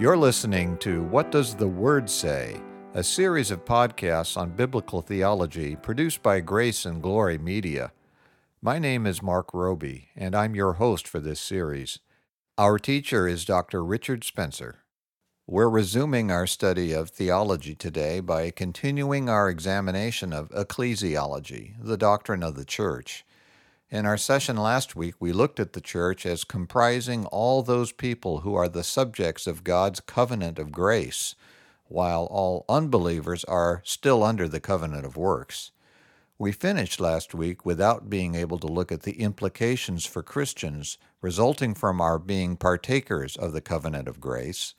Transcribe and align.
You're 0.00 0.16
listening 0.16 0.78
to 0.78 1.02
What 1.02 1.30
Does 1.30 1.54
the 1.54 1.68
Word 1.68 2.08
Say? 2.08 2.58
A 2.94 3.04
series 3.04 3.50
of 3.50 3.66
podcasts 3.66 4.34
on 4.34 4.56
biblical 4.56 5.02
theology 5.02 5.76
produced 5.76 6.22
by 6.22 6.40
Grace 6.40 6.86
and 6.86 7.02
Glory 7.02 7.36
Media. 7.36 7.92
My 8.62 8.78
name 8.78 9.06
is 9.06 9.22
Mark 9.22 9.52
Roby, 9.52 10.08
and 10.16 10.34
I'm 10.34 10.54
your 10.54 10.72
host 10.72 11.06
for 11.06 11.20
this 11.20 11.38
series. 11.38 11.98
Our 12.56 12.78
teacher 12.78 13.28
is 13.28 13.44
Dr. 13.44 13.84
Richard 13.84 14.24
Spencer. 14.24 14.84
We're 15.46 15.68
resuming 15.68 16.30
our 16.30 16.46
study 16.46 16.94
of 16.94 17.10
theology 17.10 17.74
today 17.74 18.20
by 18.20 18.52
continuing 18.52 19.28
our 19.28 19.50
examination 19.50 20.32
of 20.32 20.48
ecclesiology, 20.48 21.74
the 21.78 21.98
doctrine 21.98 22.42
of 22.42 22.54
the 22.54 22.64
church. 22.64 23.26
In 23.92 24.06
our 24.06 24.16
session 24.16 24.56
last 24.56 24.94
week, 24.94 25.16
we 25.18 25.32
looked 25.32 25.58
at 25.58 25.72
the 25.72 25.80
church 25.80 26.24
as 26.24 26.44
comprising 26.44 27.26
all 27.26 27.60
those 27.60 27.90
people 27.90 28.42
who 28.42 28.54
are 28.54 28.68
the 28.68 28.84
subjects 28.84 29.48
of 29.48 29.64
God's 29.64 29.98
covenant 29.98 30.60
of 30.60 30.70
grace, 30.70 31.34
while 31.88 32.28
all 32.30 32.64
unbelievers 32.68 33.42
are 33.46 33.82
still 33.84 34.22
under 34.22 34.46
the 34.46 34.60
covenant 34.60 35.04
of 35.04 35.16
works. 35.16 35.72
We 36.38 36.52
finished 36.52 37.00
last 37.00 37.34
week 37.34 37.66
without 37.66 38.08
being 38.08 38.36
able 38.36 38.60
to 38.60 38.68
look 38.68 38.92
at 38.92 39.02
the 39.02 39.20
implications 39.20 40.06
for 40.06 40.22
Christians 40.22 40.96
resulting 41.20 41.74
from 41.74 42.00
our 42.00 42.20
being 42.20 42.56
partakers 42.56 43.34
of 43.34 43.52
the 43.52 43.60
covenant 43.60 44.06
of 44.06 44.20
grace. 44.20 44.74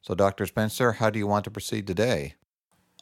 So, 0.00 0.14
Dr. 0.14 0.46
Spencer, 0.46 0.92
how 0.92 1.10
do 1.10 1.18
you 1.18 1.26
want 1.26 1.44
to 1.44 1.50
proceed 1.50 1.86
today? 1.86 2.36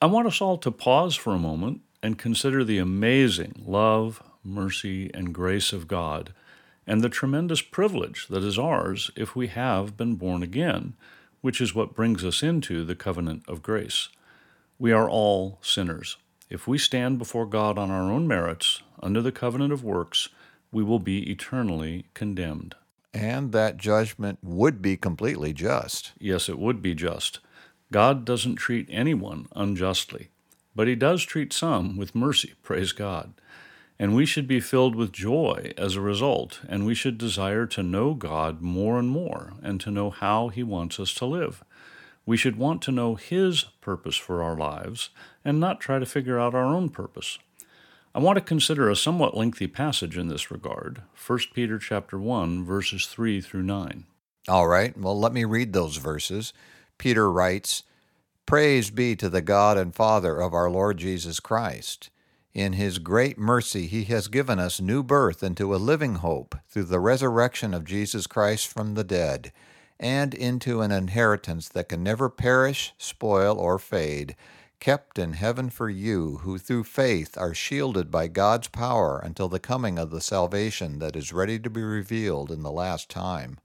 I 0.03 0.07
want 0.07 0.27
us 0.27 0.41
all 0.41 0.59
to 0.59 0.73
pause 0.73 1.15
for 1.15 1.33
a 1.33 1.39
moment 1.39 1.83
and 2.03 2.19
consider 2.19 2.65
the 2.65 2.79
amazing 2.79 3.63
love, 3.65 4.21
mercy, 4.45 5.11
and 5.15 5.35
grace 5.35 5.73
of 5.73 5.89
God, 5.89 6.33
and 6.87 7.01
the 7.01 7.09
tremendous 7.09 7.63
privilege 7.63 8.29
that 8.29 8.43
is 8.43 8.59
ours 8.59 9.11
if 9.17 9.35
we 9.35 9.49
have 9.49 9.97
been 9.97 10.17
born 10.17 10.43
again, 10.43 10.95
which 11.41 11.61
is 11.61 11.75
what 11.75 11.95
brings 11.95 12.25
us 12.25 12.43
into 12.43 12.85
the 12.85 12.95
covenant 12.95 13.43
of 13.49 13.63
grace. 13.63 14.09
We 14.79 14.93
are 14.93 15.09
all 15.09 15.59
sinners. 15.63 16.17
If 16.51 16.69
we 16.69 16.79
stand 16.79 17.19
before 17.19 17.47
God 17.47 17.79
on 17.79 17.91
our 17.91 18.11
own 18.13 18.29
merits, 18.29 18.83
under 19.03 19.23
the 19.23 19.33
covenant 19.33 19.73
of 19.73 19.85
works, 19.85 20.29
we 20.73 20.83
will 20.83 20.99
be 20.99 21.31
eternally 21.31 22.07
condemned. 22.15 22.75
And 23.13 23.53
that 23.53 23.77
judgment 23.77 24.39
would 24.43 24.83
be 24.83 24.97
completely 24.97 25.53
just. 25.53 26.13
Yes, 26.19 26.49
it 26.49 26.59
would 26.59 26.83
be 26.83 26.95
just. 26.95 27.39
God 27.93 28.25
doesn't 28.25 28.57
treat 28.57 28.89
anyone 28.91 29.47
unjustly, 29.55 30.31
but 30.75 30.89
He 30.89 30.97
does 30.97 31.23
treat 31.23 31.53
some 31.53 31.97
with 31.97 32.15
mercy, 32.15 32.55
praise 32.63 32.93
God. 32.93 33.35
And 33.99 34.15
we 34.15 34.27
should 34.27 34.49
be 34.49 34.61
filled 34.61 34.97
with 34.97 35.13
joy 35.13 35.73
as 35.79 35.95
a 35.95 36.01
result, 36.01 36.61
and 36.69 36.85
we 36.85 36.95
should 36.95 37.17
desire 37.17 37.67
to 37.67 37.83
know 37.83 38.15
God 38.15 38.61
more 38.61 38.99
and 38.99 39.09
more 39.09 39.53
and 39.63 39.81
to 39.81 39.91
know 39.91 40.11
how 40.11 40.49
He 40.49 40.63
wants 40.63 40.99
us 40.99 41.15
to 41.15 41.27
live. 41.27 41.63
We 42.27 42.37
should 42.37 42.57
want 42.57 42.83
to 42.83 42.93
know 42.93 43.15
His 43.15 43.65
purpose 43.81 44.17
for 44.17 44.43
our 44.43 44.57
lives 44.57 45.11
and 45.45 45.61
not 45.61 45.81
try 45.81 45.99
to 45.99 46.07
figure 46.07 46.41
out 46.41 46.55
our 46.55 46.65
own 46.65 46.89
purpose. 46.89 47.39
I 48.17 48.21
want 48.21 48.37
to 48.37 48.45
consider 48.45 48.89
a 48.89 48.97
somewhat 48.97 49.37
lengthy 49.37 49.67
passage 49.67 50.17
in 50.17 50.29
this 50.29 50.51
regard, 50.51 51.03
1 51.27 51.39
Peter 51.53 51.79
chapter 51.79 52.17
1 52.17 52.65
verses 52.65 53.07
3 53.07 53.41
through 53.41 53.65
9. 53.65 54.05
All 54.47 54.69
right, 54.69 54.97
well 54.97 55.19
let 55.19 55.33
me 55.33 55.45
read 55.45 55.73
those 55.73 55.97
verses. 55.97 56.53
Peter 56.97 57.31
writes, 57.31 57.83
Praise 58.47 58.91
be 58.91 59.17
to 59.17 59.29
the 59.29 59.41
God 59.41 59.77
and 59.77 59.95
Father 59.95 60.41
of 60.41 60.55
our 60.55 60.71
Lord 60.71 60.99
Jesus 60.99 61.41
Christ. 61.41 62.11
In 62.55 62.75
his 62.75 63.01
great 63.01 63.37
mercy, 63.37 63.89
he 63.89 64.05
has 64.05 64.29
given 64.29 64.61
us 64.61 64.81
new 64.81 65.03
birth 65.03 65.43
into 65.43 65.75
a 65.75 65.77
living 65.77 66.17
hope 66.17 66.55
through 66.69 66.85
the 66.85 67.01
resurrection 67.01 67.75
of 67.75 67.85
Jesus 67.85 68.29
Christ 68.29 68.69
from 68.69 68.95
the 68.95 69.03
dead, 69.03 69.53
and 69.99 70.33
into 70.33 70.81
an 70.81 70.93
inheritance 70.93 71.69
that 71.71 71.89
can 71.89 72.05
never 72.05 72.31
perish, 72.31 72.95
spoil, 72.97 73.59
or 73.59 73.81
fade, 73.81 74.37
kept 74.79 75.19
in 75.19 75.33
heaven 75.33 75.69
for 75.69 75.91
you, 75.91 76.39
who 76.43 76.57
through 76.57 76.85
faith 76.85 77.37
are 77.37 77.55
shielded 77.55 78.09
by 78.09 78.29
God's 78.29 78.69
power 78.69 79.19
until 79.19 79.49
the 79.49 79.59
coming 79.59 79.99
of 79.99 80.11
the 80.11 80.21
salvation 80.21 81.01
that 81.01 81.17
is 81.17 81.33
ready 81.33 81.59
to 81.59 81.69
be 81.69 81.83
revealed 81.83 82.53
in 82.53 82.63
the 82.63 82.71
last 82.71 83.09
time. 83.09 83.59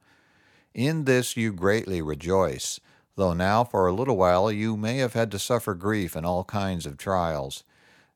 In 0.74 1.06
this 1.06 1.38
you 1.38 1.54
greatly 1.54 2.02
rejoice, 2.02 2.80
though 3.16 3.34
now 3.34 3.64
for 3.64 3.86
a 3.86 3.94
little 3.94 4.18
while 4.18 4.52
you 4.52 4.76
may 4.76 4.98
have 4.98 5.14
had 5.14 5.30
to 5.30 5.38
suffer 5.38 5.76
grief 5.76 6.16
in 6.16 6.26
all 6.26 6.44
kinds 6.44 6.88
of 6.88 6.98
trials 6.98 7.64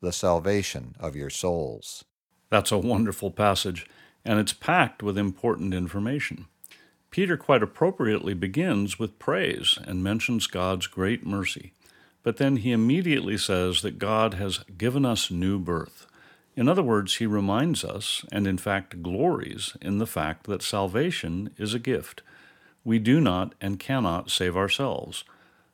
the 0.00 0.12
salvation 0.12 0.94
of 0.98 1.16
your 1.16 1.30
souls. 1.30 2.04
That's 2.48 2.72
a 2.72 2.78
wonderful 2.78 3.30
passage, 3.30 3.86
and 4.24 4.38
it's 4.38 4.52
packed 4.52 5.02
with 5.02 5.18
important 5.18 5.74
information. 5.74 6.46
Peter 7.10 7.36
quite 7.36 7.62
appropriately 7.62 8.34
begins 8.34 8.98
with 8.98 9.18
praise 9.18 9.78
and 9.84 10.02
mentions 10.02 10.46
God's 10.46 10.86
great 10.86 11.26
mercy, 11.26 11.72
but 12.22 12.36
then 12.36 12.56
he 12.56 12.72
immediately 12.72 13.36
says 13.36 13.82
that 13.82 13.98
God 13.98 14.34
has 14.34 14.58
given 14.78 15.04
us 15.04 15.30
new 15.30 15.58
birth. 15.58 16.06
In 16.56 16.68
other 16.68 16.82
words, 16.82 17.16
he 17.16 17.26
reminds 17.26 17.84
us, 17.84 18.24
and 18.30 18.46
in 18.46 18.58
fact 18.58 19.02
glories, 19.02 19.76
in 19.80 19.98
the 19.98 20.06
fact 20.06 20.46
that 20.46 20.62
salvation 20.62 21.50
is 21.56 21.74
a 21.74 21.78
gift. 21.78 22.22
We 22.84 22.98
do 22.98 23.20
not 23.20 23.54
and 23.60 23.78
cannot 23.78 24.30
save 24.30 24.56
ourselves. 24.56 25.24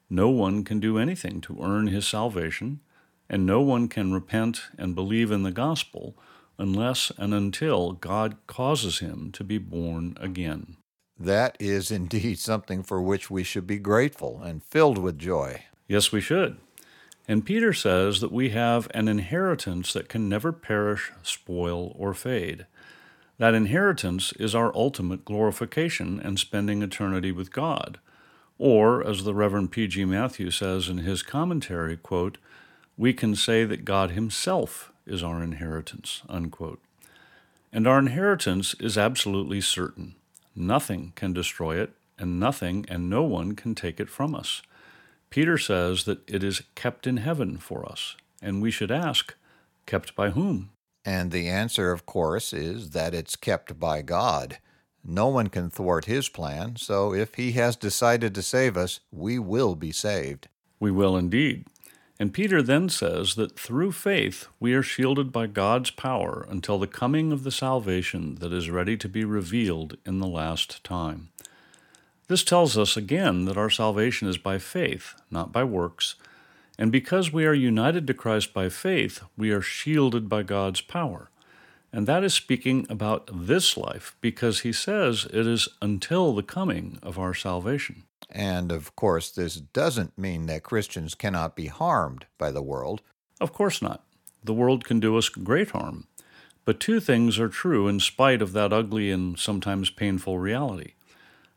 No 0.08 0.28
one 0.28 0.64
can 0.64 0.80
do 0.80 0.98
anything 0.98 1.40
to 1.42 1.58
earn 1.60 1.88
his 1.88 2.06
salvation, 2.06 2.80
and 3.28 3.44
no 3.44 3.60
one 3.60 3.88
can 3.88 4.12
repent 4.12 4.62
and 4.78 4.94
believe 4.94 5.30
in 5.30 5.42
the 5.42 5.52
gospel 5.52 6.16
unless 6.58 7.12
and 7.18 7.34
until 7.34 7.92
God 7.92 8.36
causes 8.46 9.00
him 9.00 9.30
to 9.32 9.44
be 9.44 9.58
born 9.58 10.16
again. 10.20 10.76
That 11.18 11.56
is 11.58 11.90
indeed 11.90 12.38
something 12.38 12.82
for 12.82 13.00
which 13.00 13.30
we 13.30 13.42
should 13.42 13.66
be 13.66 13.78
grateful 13.78 14.42
and 14.42 14.62
filled 14.64 14.98
with 14.98 15.18
joy. 15.18 15.64
Yes, 15.88 16.12
we 16.12 16.20
should. 16.20 16.58
And 17.28 17.44
Peter 17.44 17.72
says 17.72 18.20
that 18.20 18.32
we 18.32 18.50
have 18.50 18.88
an 18.92 19.08
inheritance 19.08 19.92
that 19.92 20.08
can 20.08 20.28
never 20.28 20.52
perish, 20.52 21.10
spoil, 21.22 21.94
or 21.98 22.14
fade. 22.14 22.66
That 23.38 23.54
inheritance 23.54 24.32
is 24.38 24.54
our 24.54 24.74
ultimate 24.74 25.24
glorification 25.24 26.20
and 26.20 26.38
spending 26.38 26.82
eternity 26.82 27.32
with 27.32 27.52
God. 27.52 27.98
Or, 28.58 29.06
as 29.06 29.24
the 29.24 29.34
Reverend 29.34 29.72
P.G. 29.72 30.04
Matthew 30.04 30.50
says 30.50 30.88
in 30.88 30.98
his 30.98 31.22
commentary, 31.22 31.96
quote, 31.96 32.38
we 32.96 33.12
can 33.12 33.34
say 33.34 33.64
that 33.64 33.84
God 33.84 34.12
Himself 34.12 34.92
is 35.06 35.22
our 35.22 35.42
inheritance. 35.42 36.22
Unquote. 36.28 36.80
And 37.72 37.86
our 37.86 37.98
inheritance 37.98 38.74
is 38.80 38.96
absolutely 38.96 39.60
certain. 39.60 40.14
Nothing 40.54 41.12
can 41.14 41.32
destroy 41.32 41.78
it, 41.80 41.92
and 42.18 42.40
nothing 42.40 42.86
and 42.88 43.10
no 43.10 43.22
one 43.22 43.54
can 43.54 43.74
take 43.74 44.00
it 44.00 44.08
from 44.08 44.34
us. 44.34 44.62
Peter 45.28 45.58
says 45.58 46.04
that 46.04 46.28
it 46.28 46.42
is 46.42 46.62
kept 46.74 47.06
in 47.06 47.18
heaven 47.18 47.58
for 47.58 47.84
us, 47.86 48.16
and 48.40 48.62
we 48.62 48.70
should 48.70 48.90
ask, 48.90 49.34
kept 49.84 50.14
by 50.16 50.30
whom? 50.30 50.70
And 51.04 51.30
the 51.30 51.48
answer, 51.48 51.92
of 51.92 52.06
course, 52.06 52.52
is 52.52 52.90
that 52.90 53.14
it's 53.14 53.36
kept 53.36 53.78
by 53.78 54.02
God. 54.02 54.58
No 55.04 55.28
one 55.28 55.48
can 55.48 55.70
thwart 55.70 56.06
his 56.06 56.28
plan, 56.28 56.76
so 56.76 57.12
if 57.12 57.34
he 57.34 57.52
has 57.52 57.76
decided 57.76 58.34
to 58.34 58.42
save 58.42 58.76
us, 58.76 59.00
we 59.12 59.38
will 59.38 59.76
be 59.76 59.92
saved. 59.92 60.48
We 60.80 60.90
will 60.90 61.16
indeed. 61.16 61.66
And 62.18 62.32
Peter 62.32 62.62
then 62.62 62.88
says 62.88 63.34
that 63.34 63.58
through 63.58 63.92
faith 63.92 64.48
we 64.58 64.72
are 64.72 64.82
shielded 64.82 65.32
by 65.32 65.46
God's 65.46 65.90
power 65.90 66.46
until 66.48 66.78
the 66.78 66.86
coming 66.86 67.30
of 67.30 67.44
the 67.44 67.50
salvation 67.50 68.36
that 68.36 68.52
is 68.52 68.70
ready 68.70 68.96
to 68.96 69.08
be 69.08 69.24
revealed 69.24 69.98
in 70.06 70.18
the 70.18 70.26
last 70.26 70.82
time. 70.82 71.28
This 72.28 72.42
tells 72.42 72.76
us 72.76 72.96
again 72.96 73.44
that 73.44 73.58
our 73.58 73.70
salvation 73.70 74.28
is 74.28 74.38
by 74.38 74.58
faith, 74.58 75.14
not 75.30 75.52
by 75.52 75.62
works. 75.62 76.14
And 76.78 76.90
because 76.90 77.32
we 77.32 77.44
are 77.44 77.54
united 77.54 78.06
to 78.06 78.14
Christ 78.14 78.52
by 78.52 78.70
faith, 78.70 79.22
we 79.36 79.50
are 79.50 79.62
shielded 79.62 80.28
by 80.28 80.42
God's 80.42 80.80
power. 80.80 81.30
And 81.92 82.06
that 82.06 82.24
is 82.24 82.34
speaking 82.34 82.86
about 82.90 83.30
this 83.32 83.76
life, 83.76 84.16
because 84.20 84.60
he 84.60 84.72
says 84.72 85.26
it 85.32 85.46
is 85.46 85.68
until 85.80 86.34
the 86.34 86.42
coming 86.42 86.98
of 87.02 87.18
our 87.18 87.32
salvation. 87.32 88.02
And 88.30 88.72
of 88.72 88.94
course, 88.96 89.30
this 89.30 89.56
doesn't 89.56 90.18
mean 90.18 90.46
that 90.46 90.62
Christians 90.62 91.14
cannot 91.14 91.56
be 91.56 91.66
harmed 91.66 92.26
by 92.38 92.50
the 92.50 92.62
world. 92.62 93.02
Of 93.40 93.52
course 93.52 93.80
not. 93.80 94.04
The 94.42 94.54
world 94.54 94.84
can 94.84 95.00
do 95.00 95.16
us 95.16 95.28
great 95.28 95.70
harm. 95.70 96.06
But 96.64 96.80
two 96.80 96.98
things 96.98 97.38
are 97.38 97.48
true 97.48 97.86
in 97.86 98.00
spite 98.00 98.42
of 98.42 98.52
that 98.52 98.72
ugly 98.72 99.10
and 99.10 99.38
sometimes 99.38 99.90
painful 99.90 100.38
reality. 100.38 100.94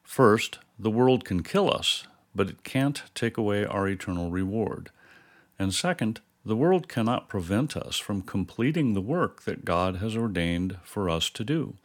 First, 0.04 0.60
the 0.78 0.92
world 0.92 1.26
can 1.26 1.44
kill 1.44 1.74
us, 1.74 2.06
but 2.36 2.50
it 2.50 2.64
can't 2.64 3.04
take 3.16 3.38
away 3.38 3.66
our 3.66 3.88
eternal 3.88 4.30
reward. 4.30 4.92
And 5.58 5.74
second, 5.74 6.22
the 6.46 6.56
world 6.56 6.88
cannot 6.88 7.28
prevent 7.28 7.76
us 7.76 7.98
from 7.98 8.22
completing 8.22 8.94
the 8.94 9.02
work 9.02 9.44
that 9.44 9.66
God 9.66 9.98
has 9.98 10.16
ordained 10.16 10.78
for 10.84 11.10
us 11.10 11.30
to 11.32 11.44
do. 11.44 11.76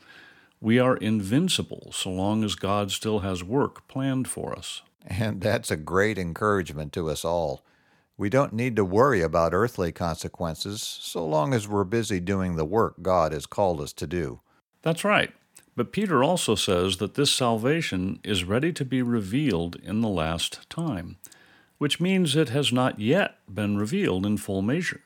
We 0.64 0.78
are 0.78 0.96
invincible 0.96 1.90
so 1.92 2.10
long 2.10 2.42
as 2.42 2.54
God 2.54 2.90
still 2.90 3.18
has 3.18 3.44
work 3.44 3.86
planned 3.86 4.26
for 4.28 4.56
us. 4.56 4.80
And 5.06 5.42
that's 5.42 5.70
a 5.70 5.76
great 5.76 6.16
encouragement 6.16 6.94
to 6.94 7.10
us 7.10 7.22
all. 7.22 7.62
We 8.16 8.30
don't 8.30 8.54
need 8.54 8.74
to 8.76 8.84
worry 8.86 9.20
about 9.20 9.52
earthly 9.52 9.92
consequences 9.92 10.80
so 10.80 11.26
long 11.26 11.52
as 11.52 11.68
we're 11.68 11.84
busy 11.84 12.18
doing 12.18 12.56
the 12.56 12.64
work 12.64 13.02
God 13.02 13.32
has 13.32 13.44
called 13.44 13.78
us 13.78 13.92
to 13.92 14.06
do. 14.06 14.40
That's 14.80 15.04
right. 15.04 15.34
But 15.76 15.92
Peter 15.92 16.24
also 16.24 16.54
says 16.54 16.96
that 16.96 17.12
this 17.12 17.30
salvation 17.30 18.18
is 18.24 18.44
ready 18.44 18.72
to 18.72 18.86
be 18.86 19.02
revealed 19.02 19.76
in 19.84 20.00
the 20.00 20.08
last 20.08 20.70
time, 20.70 21.18
which 21.76 22.00
means 22.00 22.34
it 22.34 22.48
has 22.48 22.72
not 22.72 22.98
yet 22.98 23.36
been 23.52 23.76
revealed 23.76 24.24
in 24.24 24.38
full 24.38 24.62
measure. 24.62 25.02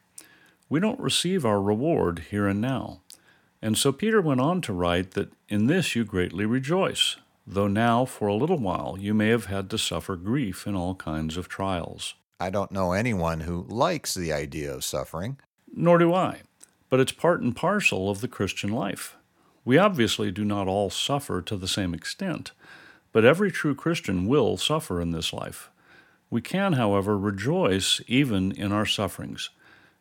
We 0.68 0.78
don't 0.78 1.00
receive 1.00 1.44
our 1.44 1.60
reward 1.60 2.26
here 2.30 2.46
and 2.46 2.60
now. 2.60 3.00
And 3.60 3.76
so 3.76 3.92
Peter 3.92 4.20
went 4.20 4.40
on 4.40 4.60
to 4.62 4.72
write 4.72 5.12
that 5.12 5.32
in 5.48 5.66
this 5.66 5.96
you 5.96 6.04
greatly 6.04 6.46
rejoice, 6.46 7.16
though 7.46 7.68
now 7.68 8.04
for 8.04 8.28
a 8.28 8.34
little 8.34 8.58
while 8.58 8.96
you 9.00 9.14
may 9.14 9.28
have 9.28 9.46
had 9.46 9.68
to 9.70 9.78
suffer 9.78 10.16
grief 10.16 10.66
in 10.66 10.74
all 10.74 10.94
kinds 10.94 11.36
of 11.36 11.48
trials. 11.48 12.14
I 12.40 12.50
don't 12.50 12.70
know 12.70 12.92
anyone 12.92 13.40
who 13.40 13.66
likes 13.68 14.14
the 14.14 14.32
idea 14.32 14.72
of 14.72 14.84
suffering. 14.84 15.38
Nor 15.74 15.98
do 15.98 16.14
I, 16.14 16.42
but 16.88 17.00
it's 17.00 17.12
part 17.12 17.40
and 17.40 17.54
parcel 17.54 18.10
of 18.10 18.20
the 18.20 18.28
Christian 18.28 18.70
life. 18.70 19.16
We 19.64 19.76
obviously 19.76 20.30
do 20.30 20.44
not 20.44 20.68
all 20.68 20.88
suffer 20.88 21.42
to 21.42 21.56
the 21.56 21.68
same 21.68 21.94
extent, 21.94 22.52
but 23.12 23.24
every 23.24 23.50
true 23.50 23.74
Christian 23.74 24.26
will 24.26 24.56
suffer 24.56 25.00
in 25.00 25.10
this 25.10 25.32
life. 25.32 25.68
We 26.30 26.40
can, 26.40 26.74
however, 26.74 27.18
rejoice 27.18 28.00
even 28.06 28.52
in 28.52 28.70
our 28.70 28.86
sufferings. 28.86 29.50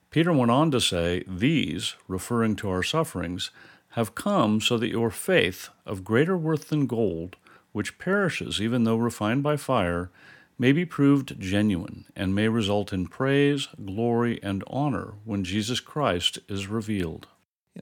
Peter 0.09 0.31
went 0.31 0.51
on 0.51 0.71
to 0.71 0.80
say, 0.80 1.24
These, 1.27 1.95
referring 2.07 2.56
to 2.57 2.69
our 2.69 2.83
sufferings, 2.83 3.51
have 3.92 4.15
come 4.15 4.62
so 4.62 4.77
that 4.77 4.89
your 4.89 5.09
faith, 5.09 5.69
of 5.86 6.04
greater 6.04 6.38
worth 6.38 6.69
than 6.69 6.88
gold, 6.88 7.36
which 7.71 7.98
perishes 7.98 8.62
even 8.62 8.83
though 8.83 8.95
refined 8.95 9.44
by 9.44 9.57
fire, 9.57 10.09
may 10.57 10.71
be 10.71 10.86
proved 10.86 11.39
genuine 11.39 12.06
and 12.15 12.33
may 12.33 12.48
result 12.48 12.92
in 12.92 13.07
praise, 13.07 13.68
glory, 13.86 14.42
and 14.42 14.63
honor 14.68 15.15
when 15.25 15.44
Jesus 15.44 15.80
Christ 15.80 16.39
is 16.48 16.68
revealed. 16.68 17.27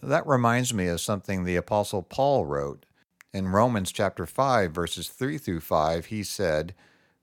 That 0.02 0.28
reminds 0.28 0.74
me 0.74 0.88
of 0.88 1.00
something 1.00 1.44
the 1.44 1.56
Apostle 1.56 2.02
Paul 2.02 2.46
wrote. 2.46 2.86
In 3.34 3.50
Romans 3.50 3.92
chapter 3.92 4.26
5, 4.26 4.72
verses 4.72 5.08
3 5.10 5.38
through 5.38 5.62
5, 5.62 6.08
he 6.08 6.24
said, 6.24 6.74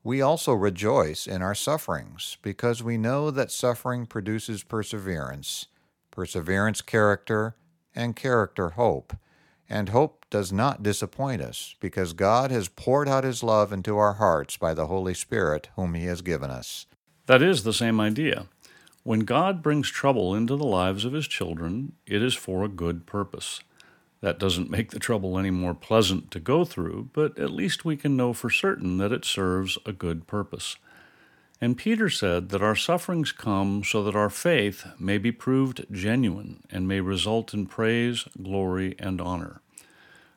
We 0.04 0.20
also 0.20 0.52
rejoice 0.52 1.26
in 1.28 1.42
our 1.42 1.54
sufferings, 1.54 2.36
because 2.42 2.82
we 2.82 2.98
know 2.98 3.30
that 3.30 3.52
suffering 3.52 4.06
produces 4.06 4.64
perseverance, 4.64 5.66
perseverance, 6.10 6.80
character, 6.80 7.54
and 7.94 8.16
character, 8.16 8.70
hope. 8.70 9.16
And 9.68 9.90
hope 9.90 10.26
does 10.28 10.52
not 10.52 10.82
disappoint 10.82 11.40
us, 11.40 11.76
because 11.78 12.14
God 12.14 12.50
has 12.50 12.68
poured 12.68 13.08
out 13.08 13.22
His 13.22 13.42
love 13.42 13.72
into 13.72 13.96
our 13.96 14.14
hearts 14.14 14.56
by 14.56 14.74
the 14.74 14.88
Holy 14.88 15.14
Spirit, 15.14 15.68
whom 15.76 15.94
He 15.94 16.06
has 16.06 16.20
given 16.20 16.50
us. 16.50 16.86
That 17.26 17.40
is 17.40 17.62
the 17.62 17.72
same 17.72 18.00
idea. 18.00 18.48
When 19.04 19.20
God 19.20 19.62
brings 19.62 19.88
trouble 19.88 20.34
into 20.34 20.56
the 20.56 20.64
lives 20.64 21.04
of 21.04 21.12
His 21.12 21.28
children, 21.28 21.92
it 22.06 22.22
is 22.22 22.34
for 22.34 22.64
a 22.64 22.68
good 22.68 23.06
purpose. 23.06 23.60
That 24.22 24.38
doesn't 24.38 24.70
make 24.70 24.92
the 24.92 25.00
trouble 25.00 25.36
any 25.36 25.50
more 25.50 25.74
pleasant 25.74 26.30
to 26.30 26.40
go 26.40 26.64
through, 26.64 27.10
but 27.12 27.38
at 27.38 27.50
least 27.50 27.84
we 27.84 27.96
can 27.96 28.16
know 28.16 28.32
for 28.32 28.50
certain 28.50 28.96
that 28.98 29.12
it 29.12 29.24
serves 29.24 29.76
a 29.84 29.92
good 29.92 30.28
purpose. 30.28 30.76
And 31.60 31.76
Peter 31.76 32.08
said 32.08 32.48
that 32.48 32.62
our 32.62 32.76
sufferings 32.76 33.32
come 33.32 33.82
so 33.84 34.02
that 34.04 34.16
our 34.16 34.30
faith 34.30 34.86
may 34.98 35.18
be 35.18 35.32
proved 35.32 35.86
genuine 35.90 36.62
and 36.70 36.88
may 36.88 37.00
result 37.00 37.52
in 37.52 37.66
praise, 37.66 38.24
glory, 38.40 38.94
and 38.98 39.20
honor. 39.20 39.60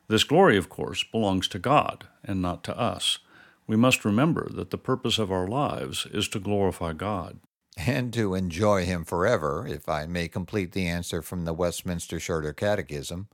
This 0.08 0.24
glory, 0.24 0.58
of 0.58 0.68
course, 0.70 1.04
belongs 1.04 1.48
to 1.50 1.60
God 1.60 2.06
and 2.24 2.42
not 2.42 2.64
to 2.66 2.78
us. 2.78 3.20
We 3.68 3.76
must 3.76 4.06
remember 4.06 4.50
that 4.52 4.72
the 4.72 4.78
purpose 4.78 5.18
of 5.18 5.32
our 5.32 5.48
lives 5.48 6.08
is 6.12 6.28
to 6.30 6.40
glorify 6.40 6.94
God. 6.94 7.40
And 7.78 8.14
to 8.14 8.36
enjoy 8.36 8.86
Him 8.86 9.04
forever, 9.04 9.66
if 9.68 9.90
I 9.90 10.06
may 10.06 10.28
complete 10.28 10.72
the 10.72 10.88
answer 10.88 11.22
from 11.22 11.46
the 11.46 11.54
Westminster 11.54 12.20
Shorter 12.20 12.54
Catechism. 12.54 13.28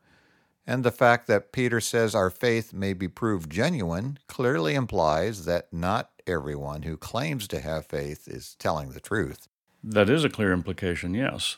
And 0.65 0.83
the 0.83 0.91
fact 0.91 1.27
that 1.27 1.51
Peter 1.51 1.81
says 1.81 2.13
our 2.13 2.29
faith 2.29 2.73
may 2.73 2.93
be 2.93 3.07
proved 3.07 3.51
genuine 3.51 4.19
clearly 4.27 4.75
implies 4.75 5.45
that 5.45 5.73
not 5.73 6.11
everyone 6.27 6.83
who 6.83 6.97
claims 6.97 7.47
to 7.47 7.59
have 7.59 7.87
faith 7.87 8.27
is 8.27 8.55
telling 8.59 8.91
the 8.91 8.99
truth. 8.99 9.47
That 9.83 10.09
is 10.09 10.23
a 10.23 10.29
clear 10.29 10.53
implication, 10.53 11.13
yes. 11.13 11.57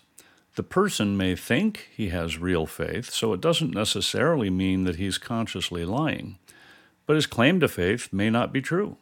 The 0.56 0.64
person 0.64 1.18
may 1.18 1.36
think 1.36 1.90
he 1.92 2.10
has 2.10 2.38
real 2.38 2.66
faith, 2.66 3.10
so 3.10 3.34
it 3.34 3.42
doesn't 3.42 3.74
necessarily 3.74 4.50
mean 4.50 4.84
that 4.86 4.96
he's 4.96 5.18
consciously 5.18 5.84
lying. 5.84 6.38
But 7.06 7.16
his 7.16 7.26
claim 7.26 7.60
to 7.60 7.68
faith 7.68 8.14
may 8.14 8.30
not 8.30 8.54
be 8.54 8.62
true. 8.62 8.98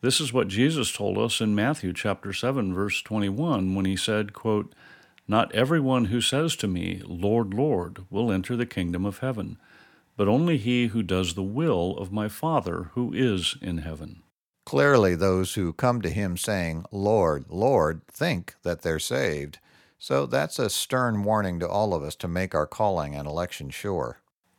This 0.00 0.20
is 0.20 0.32
what 0.32 0.48
Jesus 0.48 0.92
told 0.92 1.18
us 1.18 1.40
in 1.40 1.54
Matthew 1.54 1.92
chapter 1.92 2.32
7 2.32 2.74
verse 2.74 3.02
21 3.02 3.74
when 3.74 3.84
he 3.84 3.96
said, 3.96 4.32
quote, 4.32 4.74
"Not 5.28 5.52
everyone 5.54 6.06
who 6.06 6.20
says 6.20 6.56
to 6.56 6.68
me, 6.68 7.02
Lord, 7.04 7.52
Lord, 7.52 8.04
will 8.10 8.30
enter 8.30 8.56
the 8.56 8.66
kingdom 8.66 9.04
of 9.04 9.18
heaven, 9.18 9.58
but 10.16 10.28
only 10.28 10.56
he 10.56 10.86
who 10.88 11.02
does 11.02 11.34
the 11.34 11.42
will 11.42 11.96
of 11.98 12.12
my 12.12 12.28
Father 12.28 12.90
who 12.94 13.12
is 13.12 13.56
in 13.60 13.78
heaven." 13.78 14.22
Clearly, 14.64 15.14
those 15.14 15.54
who 15.54 15.72
come 15.72 16.02
to 16.02 16.10
him 16.10 16.36
saying, 16.36 16.84
Lord, 16.90 17.44
Lord, 17.48 18.06
think 18.08 18.54
that 18.62 18.82
they're 18.82 18.98
saved. 18.98 19.58
So 19.98 20.26
that's 20.26 20.58
a 20.58 20.68
stern 20.68 21.22
warning 21.22 21.60
to 21.60 21.68
all 21.68 21.94
of 21.94 22.02
us 22.02 22.16
to 22.16 22.28
make 22.28 22.54
our 22.54 22.66
calling 22.66 23.14
and 23.14 23.26
election 23.28 23.70
sure. 23.70 24.18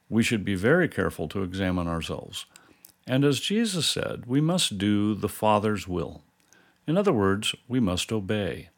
We 0.09 0.23
should 0.23 0.45
be 0.45 0.55
very 0.55 0.87
careful 0.87 1.27
to 1.29 1.43
examine 1.43 1.87
ourselves. 1.87 2.45
And 3.05 3.23
as 3.23 3.39
Jesus 3.39 3.89
said, 3.89 4.25
we 4.25 4.41
must 4.41 4.77
do 4.77 5.13
the 5.13 5.29
Father's 5.29 5.87
will. 5.87 6.23
In 6.87 6.97
other 6.97 7.13
words, 7.13 7.53
we 7.67 7.79
must 7.79 8.11
obey. 8.11 8.69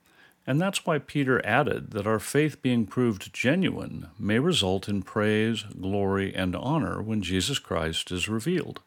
And 0.50 0.60
that's 0.60 0.84
why 0.84 0.98
Peter 0.98 1.46
added 1.46 1.92
that 1.92 2.07
our 2.07 2.18
faith 2.18 2.63
being 2.63 2.88
proved 2.88 3.31
genuine 3.31 4.07
may 4.18 4.39
result 4.39 4.89
in 4.89 5.03
praise, 5.03 5.62
glory, 5.79 6.34
and 6.34 6.56
honor 6.56 7.03
when 7.03 7.22
Jesus 7.22 7.60
Christ 7.60 8.12
is 8.12 8.27
revealed. 8.27 8.82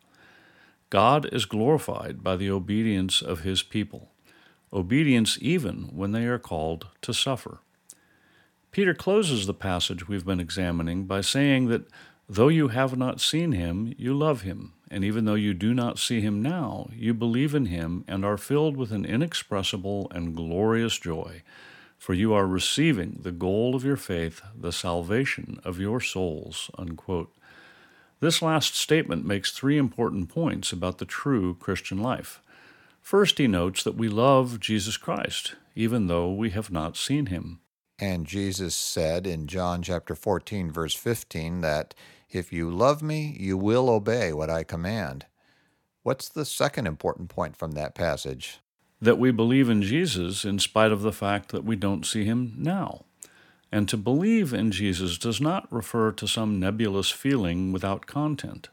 God 0.90 1.32
is 1.32 1.44
glorified 1.44 2.20
by 2.20 2.34
the 2.34 2.50
obedience 2.50 3.22
of 3.22 3.42
his 3.42 3.62
people, 3.62 4.10
obedience 4.72 5.38
even 5.40 5.84
when 5.92 6.10
they 6.10 6.26
are 6.26 6.40
called 6.40 6.88
to 7.02 7.14
suffer. 7.14 7.60
Peter 8.72 8.92
closes 8.92 9.46
the 9.46 9.54
passage 9.54 10.08
we've 10.08 10.26
been 10.26 10.40
examining 10.40 11.04
by 11.04 11.20
saying 11.20 11.68
that 11.68 11.86
though 12.34 12.48
you 12.48 12.68
have 12.68 12.96
not 12.96 13.20
seen 13.20 13.52
him, 13.52 13.94
you 13.98 14.14
love 14.14 14.42
him, 14.42 14.72
and 14.90 15.04
even 15.04 15.24
though 15.24 15.34
you 15.34 15.52
do 15.52 15.74
not 15.74 15.98
see 15.98 16.20
him 16.20 16.42
now, 16.42 16.88
you 16.94 17.12
believe 17.12 17.54
in 17.54 17.66
him 17.66 18.04
and 18.08 18.24
are 18.24 18.38
filled 18.38 18.76
with 18.76 18.90
an 18.90 19.04
inexpressible 19.04 20.10
and 20.10 20.34
glorious 20.34 20.98
joy, 20.98 21.42
for 21.98 22.14
you 22.14 22.32
are 22.32 22.46
receiving 22.46 23.18
the 23.22 23.32
goal 23.32 23.74
of 23.74 23.84
your 23.84 23.96
faith, 23.96 24.40
the 24.58 24.72
salvation 24.72 25.60
of 25.64 25.78
your 25.78 26.00
souls. 26.00 26.70
Unquote. 26.78 27.32
This 28.20 28.40
last 28.40 28.76
statement 28.76 29.26
makes 29.26 29.52
three 29.52 29.76
important 29.76 30.28
points 30.28 30.72
about 30.72 30.98
the 30.98 31.04
true 31.04 31.54
Christian 31.54 31.98
life. 31.98 32.40
First, 33.00 33.38
he 33.38 33.46
notes 33.46 33.82
that 33.82 33.96
we 33.96 34.08
love 34.08 34.60
Jesus 34.60 34.96
Christ, 34.96 35.56
even 35.74 36.06
though 36.06 36.32
we 36.32 36.50
have 36.50 36.70
not 36.70 36.96
seen 36.96 37.26
him. 37.26 37.60
And 37.98 38.26
Jesus 38.26 38.74
said 38.74 39.26
in 39.26 39.46
John 39.46 39.82
chapter 39.82 40.14
14 40.14 40.72
verse 40.72 40.94
15 40.94 41.60
that 41.60 41.94
if 42.34 42.52
you 42.52 42.70
love 42.70 43.02
me, 43.02 43.36
you 43.38 43.56
will 43.56 43.90
obey 43.90 44.32
what 44.32 44.50
I 44.50 44.64
command. 44.64 45.26
What's 46.02 46.28
the 46.28 46.44
second 46.44 46.86
important 46.86 47.28
point 47.28 47.56
from 47.56 47.72
that 47.72 47.94
passage? 47.94 48.58
That 49.00 49.18
we 49.18 49.30
believe 49.30 49.68
in 49.68 49.82
Jesus 49.82 50.44
in 50.44 50.58
spite 50.58 50.92
of 50.92 51.02
the 51.02 51.12
fact 51.12 51.50
that 51.50 51.64
we 51.64 51.76
don't 51.76 52.06
see 52.06 52.24
him 52.24 52.54
now. 52.56 53.04
And 53.70 53.88
to 53.88 53.96
believe 53.96 54.52
in 54.52 54.70
Jesus 54.70 55.16
does 55.16 55.40
not 55.40 55.72
refer 55.72 56.12
to 56.12 56.26
some 56.26 56.60
nebulous 56.60 57.10
feeling 57.10 57.72
without 57.72 58.06
content. 58.06 58.68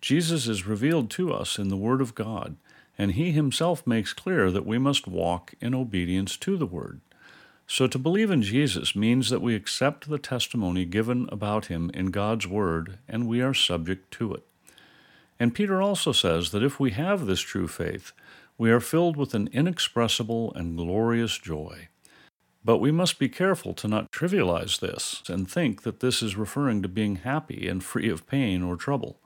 Jesus 0.00 0.46
is 0.46 0.66
revealed 0.66 1.10
to 1.10 1.32
us 1.32 1.58
in 1.58 1.68
the 1.68 1.76
Word 1.76 2.00
of 2.00 2.14
God, 2.14 2.56
and 2.98 3.12
He 3.12 3.32
Himself 3.32 3.86
makes 3.86 4.12
clear 4.12 4.50
that 4.50 4.66
we 4.66 4.78
must 4.78 5.06
walk 5.06 5.54
in 5.60 5.74
obedience 5.74 6.36
to 6.38 6.56
the 6.56 6.66
Word. 6.66 7.00
So 7.68 7.88
to 7.88 7.98
believe 7.98 8.30
in 8.30 8.42
Jesus 8.42 8.94
means 8.94 9.28
that 9.30 9.42
we 9.42 9.56
accept 9.56 10.08
the 10.08 10.18
testimony 10.18 10.84
given 10.84 11.28
about 11.32 11.66
Him 11.66 11.90
in 11.92 12.06
God's 12.06 12.46
Word, 12.46 12.98
and 13.08 13.26
we 13.26 13.40
are 13.40 13.54
subject 13.54 14.12
to 14.12 14.34
it. 14.34 14.44
And 15.40 15.54
Peter 15.54 15.82
also 15.82 16.12
says 16.12 16.52
that 16.52 16.62
if 16.62 16.78
we 16.78 16.92
have 16.92 17.26
this 17.26 17.40
true 17.40 17.66
faith, 17.66 18.12
we 18.56 18.70
are 18.70 18.80
filled 18.80 19.16
with 19.16 19.34
an 19.34 19.48
inexpressible 19.52 20.54
and 20.54 20.76
glorious 20.76 21.36
joy. 21.38 21.88
But 22.64 22.78
we 22.78 22.90
must 22.90 23.18
be 23.18 23.28
careful 23.28 23.74
to 23.74 23.88
not 23.88 24.10
trivialize 24.10 24.80
this 24.80 25.22
and 25.28 25.50
think 25.50 25.82
that 25.82 26.00
this 26.00 26.22
is 26.22 26.36
referring 26.36 26.82
to 26.82 26.88
being 26.88 27.16
happy 27.16 27.68
and 27.68 27.82
free 27.82 28.08
of 28.08 28.26
pain 28.26 28.62
or 28.62 28.76
trouble. 28.76 29.18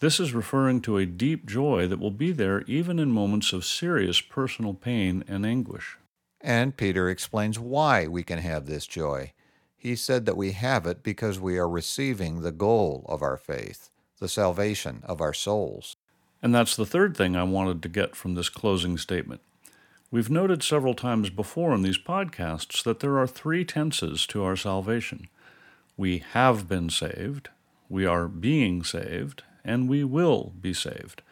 This 0.00 0.20
is 0.20 0.34
referring 0.34 0.80
to 0.82 0.96
a 0.96 1.06
deep 1.06 1.46
joy 1.46 1.86
that 1.88 1.98
will 1.98 2.10
be 2.10 2.32
there 2.32 2.62
even 2.62 2.98
in 2.98 3.10
moments 3.10 3.52
of 3.52 3.64
serious 3.64 4.20
personal 4.20 4.74
pain 4.74 5.24
and 5.26 5.44
anguish. 5.44 5.96
And 6.42 6.76
Peter 6.76 7.08
explains 7.08 7.58
why 7.58 8.06
we 8.08 8.24
can 8.24 8.38
have 8.38 8.66
this 8.66 8.86
joy. 8.86 9.32
He 9.76 9.94
said 9.96 10.26
that 10.26 10.36
we 10.36 10.52
have 10.52 10.86
it 10.86 11.02
because 11.02 11.38
we 11.38 11.56
are 11.56 11.68
receiving 11.68 12.40
the 12.40 12.52
goal 12.52 13.04
of 13.08 13.22
our 13.22 13.36
faith, 13.36 13.90
the 14.18 14.28
salvation 14.28 15.02
of 15.04 15.20
our 15.20 15.34
souls. 15.34 15.96
And 16.42 16.54
that's 16.54 16.74
the 16.74 16.86
third 16.86 17.16
thing 17.16 17.36
I 17.36 17.44
wanted 17.44 17.82
to 17.82 17.88
get 17.88 18.16
from 18.16 18.34
this 18.34 18.48
closing 18.48 18.98
statement. 18.98 19.40
We've 20.10 20.30
noted 20.30 20.62
several 20.62 20.94
times 20.94 21.30
before 21.30 21.72
in 21.74 21.82
these 21.82 21.98
podcasts 21.98 22.82
that 22.82 23.00
there 23.00 23.18
are 23.18 23.26
three 23.26 23.64
tenses 23.64 24.26
to 24.26 24.44
our 24.44 24.56
salvation. 24.56 25.28
We 25.96 26.18
have 26.32 26.68
been 26.68 26.90
saved, 26.90 27.48
we 27.88 28.04
are 28.04 28.28
being 28.28 28.82
saved, 28.82 29.42
and 29.64 29.88
we 29.88 30.04
will 30.04 30.52
be 30.60 30.74
saved. 30.74 31.22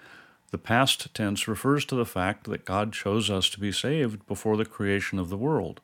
The 0.50 0.59
past 0.59 1.14
tense 1.14 1.47
refers 1.47 1.85
to 1.87 1.95
the 1.95 2.04
fact 2.04 2.45
that 2.45 2.64
God 2.64 2.92
chose 2.92 3.30
us 3.30 3.49
to 3.50 3.61
be 3.61 3.71
saved 3.71 4.26
before 4.26 4.57
the 4.57 4.64
creation 4.64 5.19
of 5.19 5.28
the 5.28 5.37
world. 5.37 5.80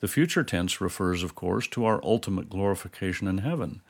The 0.00 0.08
future 0.08 0.42
tense 0.42 0.80
refers, 0.80 1.22
of 1.22 1.34
course, 1.34 1.68
to 1.68 1.84
our 1.84 2.00
ultimate 2.02 2.50
glorification 2.50 3.28
in 3.28 3.38
heaven. 3.38 3.82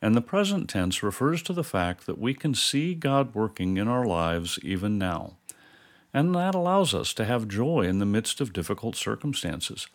And 0.00 0.14
the 0.14 0.20
present 0.20 0.70
tense 0.70 1.02
refers 1.02 1.42
to 1.42 1.52
the 1.52 1.64
fact 1.64 2.06
that 2.06 2.18
we 2.18 2.34
can 2.34 2.54
see 2.54 2.94
God 2.94 3.34
working 3.34 3.76
in 3.76 3.88
our 3.88 4.06
lives 4.06 4.58
even 4.62 4.96
now. 4.96 5.36
And 6.14 6.34
that 6.34 6.54
allows 6.54 6.94
us 6.94 7.12
to 7.14 7.24
have 7.24 7.48
joy 7.48 7.82
in 7.82 7.98
the 7.98 8.06
midst 8.06 8.40
of 8.40 8.52
difficult 8.52 8.96
circumstances. 8.96 9.88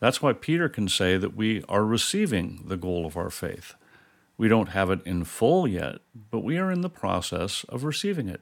That's 0.00 0.22
why 0.22 0.32
Peter 0.32 0.68
can 0.68 0.88
say 0.88 1.16
that 1.16 1.36
we 1.36 1.62
are 1.68 1.84
receiving 1.84 2.64
the 2.66 2.76
goal 2.76 3.04
of 3.04 3.16
our 3.16 3.30
faith. 3.30 3.74
We 4.36 4.48
don't 4.48 4.70
have 4.70 4.90
it 4.90 5.00
in 5.04 5.24
full 5.24 5.66
yet, 5.66 5.96
but 6.30 6.44
we 6.44 6.58
are 6.58 6.70
in 6.70 6.82
the 6.82 6.88
process 6.88 7.64
of 7.68 7.84
receiving 7.84 8.28
it. 8.28 8.40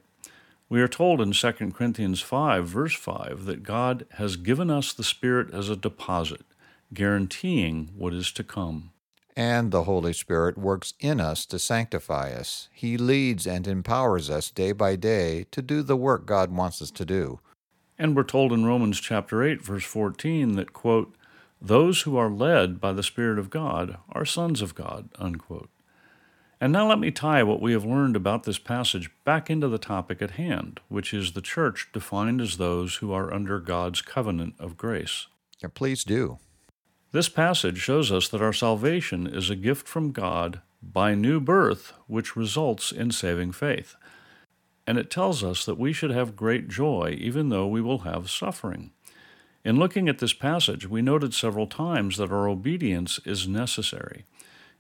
We 0.69 0.83
are 0.83 0.89
told 0.89 1.21
in 1.21 1.31
2 1.31 1.53
Corinthians 1.73 2.21
5, 2.21 2.67
verse 2.67 2.95
5, 2.95 3.45
that 3.45 3.63
God 3.63 4.05
has 4.15 4.35
given 4.35 4.69
us 4.69 4.93
the 4.93 5.05
Spirit 5.05 5.55
as 5.55 5.69
a 5.69 5.77
deposit, 5.77 6.43
guaranteeing 6.93 7.91
what 7.97 8.13
is 8.13 8.33
to 8.33 8.43
come. 8.43 8.91
And 9.37 9.71
the 9.71 9.85
Holy 9.85 10.13
Spirit 10.13 10.59
works 10.59 10.95
in 10.99 11.21
us 11.21 11.47
to 11.47 11.61
sanctify 11.61 12.33
us. 12.33 12.69
He 12.73 12.97
leads 12.97 13.47
and 13.47 13.69
empowers 13.69 14.29
us 14.29 14.51
day 14.51 14.73
by 14.73 14.97
day 14.97 15.47
to 15.53 15.63
do 15.63 15.83
the 15.83 15.97
work 15.97 16.27
God 16.27 16.51
wants 16.51 16.83
us 16.83 16.91
to 16.93 17.05
do. 17.05 17.39
And 17.97 18.17
we're 18.17 18.25
told 18.25 18.53
in 18.53 18.65
Romans 18.65 18.99
chapter 18.99 19.45
8, 19.45 19.63
verse 19.63 19.85
14, 19.85 20.57
that, 20.57 20.73
quote, 20.73 21.15
those 21.63 22.03
who 22.03 22.17
are 22.17 22.31
led 22.31 22.81
by 22.81 22.93
the 22.93 23.05
Spirit 23.05 23.39
of 23.39 23.51
God 23.51 23.99
are 24.11 24.25
sons 24.25 24.61
of 24.61 24.75
God, 24.75 25.11
unquote. 25.19 25.71
And 26.61 26.73
now 26.73 26.89
let 26.89 26.99
me 26.99 27.11
tie 27.11 27.43
what 27.43 27.61
we 27.61 27.73
have 27.73 27.85
learned 27.85 28.17
about 28.17 28.45
this 28.45 28.59
passage 28.59 29.11
back 29.25 29.51
into 29.51 29.69
the 29.69 29.79
topic 29.79 30.23
at 30.23 30.33
hand, 30.33 30.81
which 30.89 31.13
is 31.13 31.33
the 31.33 31.43
church 31.43 31.91
defined 31.93 32.41
as 32.41 32.57
those 32.57 32.97
who 32.97 33.13
are 33.13 33.33
under 33.33 33.61
God's 33.61 34.01
covenant 34.01 34.55
of 34.59 34.79
grace. 34.79 35.27
Yeah, 35.63 35.69
please 35.75 36.03
do. 36.03 36.39
This 37.13 37.29
passage 37.29 37.79
shows 37.79 38.11
us 38.11 38.29
that 38.29 38.43
our 38.43 38.55
salvation 38.55 39.27
is 39.27 39.51
a 39.51 39.57
gift 39.57 39.87
from 39.87 40.13
God 40.13 40.61
by 40.83 41.15
new 41.15 41.41
birth, 41.41 41.93
which 42.07 42.37
results 42.37 42.91
in 42.91 43.11
saving 43.11 43.53
faith. 43.53 43.95
And 44.87 44.99
it 44.99 45.11
tells 45.11 45.45
us 45.45 45.65
that 45.67 45.79
we 45.79 45.93
should 45.93 46.11
have 46.11 46.37
great 46.37 46.69
joy 46.69 47.17
even 47.19 47.49
though 47.49 47.67
we 47.67 47.83
will 47.83 47.99
have 47.99 48.31
suffering. 48.31 48.93
In 49.65 49.79
looking 49.79 50.09
at 50.09 50.19
this 50.19 50.33
passage, 50.33 50.89
we 50.89 51.03
noted 51.03 51.35
several 51.35 51.67
times 51.67 52.19
that 52.19 52.31
our 52.31 52.49
obedience 52.49 53.19
is 53.25 53.49
necessary. 53.49 54.25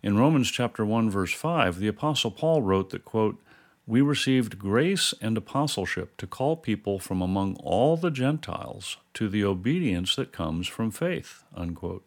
In 0.03 0.19
Romans 0.19 0.51
chapter 0.51 0.85
1 0.85 1.11
verse 1.11 1.33
5, 1.33 1.79
the 1.79 1.89
apostle 1.89 2.31
Paul 2.31 2.63
wrote 2.63 2.91
that 2.91 3.05
quote, 3.05 3.43
"We 3.87 4.01
received 4.01 4.59
grace 4.59 5.15
and 5.21 5.37
apostleship 5.37 6.17
to 6.19 6.27
call 6.27 6.57
people 6.57 6.99
from 6.99 7.23
among 7.23 7.57
all 7.57 7.97
the 7.97 8.11
Gentiles 8.11 8.99
to 9.15 9.29
the 9.29 9.45
obedience 9.45 10.15
that 10.17 10.33
comes 10.33 10.67
from 10.69 10.91
faith." 10.91 11.45
Unquote. 11.55 12.05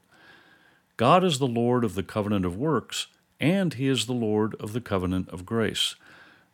God 0.98 1.24
is 1.24 1.40
the 1.40 1.48
Lord 1.48 1.84
of 1.84 1.96
the 1.96 2.04
covenant 2.04 2.46
of 2.46 2.58
works, 2.58 3.08
and 3.40 3.74
he 3.74 3.88
is 3.88 4.06
the 4.06 4.14
Lord 4.14 4.56
of 4.56 4.74
the 4.74 4.82
covenant 4.82 5.30
of 5.30 5.46
grace. 5.46 5.96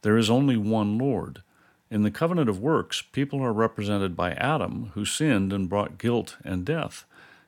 There 0.04 0.18
is 0.18 0.30
only 0.30 0.56
one 0.56 0.98
Lord. 0.98 1.42
In 1.90 2.04
the 2.04 2.12
covenant 2.12 2.50
of 2.50 2.60
works, 2.60 3.02
people 3.02 3.42
are 3.42 3.54
represented 3.54 4.16
by 4.16 4.34
Adam, 4.34 4.92
who 4.94 5.04
sinned 5.04 5.52
and 5.52 5.68
brought 5.68 5.98
guilt 5.98 6.38
and 6.44 6.64
death, 6.64 7.06